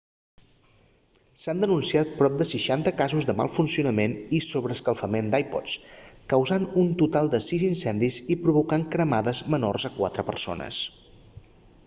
s'han 1.41 1.59
denunciat 1.63 2.13
prop 2.21 2.37
de 2.39 2.45
60 2.51 2.93
casos 3.01 3.27
de 3.29 3.33
mal 3.41 3.51
funcionament 3.57 4.15
i 4.37 4.39
sobreescalfament 4.45 5.29
d'ipods 5.35 5.75
causant 6.33 6.65
un 6.85 6.89
total 7.03 7.29
de 7.35 7.41
sis 7.49 7.65
incendis 7.69 8.17
i 8.37 8.39
provocant 8.47 8.87
cremades 8.97 9.43
menors 9.57 9.85
a 9.91 9.93
quatre 9.99 10.25
persones 10.31 10.81